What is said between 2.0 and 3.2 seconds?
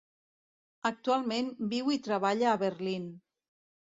treballa a Berlín.